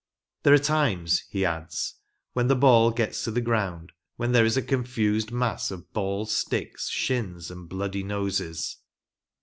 "There 0.41 0.53
are 0.55 0.57
times," 0.57 1.25
he 1.29 1.45
adds," 1.45 1.93
when 2.33 2.47
the 2.47 2.55
ball 2.55 2.89
gets 2.89 3.23
to 3.23 3.29
the 3.29 3.39
ground, 3.39 3.91
when 4.15 4.31
there 4.31 4.45
is 4.45 4.57
a 4.57 4.63
confused 4.63 5.31
mass 5.31 5.69
of 5.69 5.93
balls, 5.93 6.35
sticks, 6.35 6.89
shins 6.89 7.51
and 7.51 7.69
bloody 7.69 8.01
noses." 8.01 8.77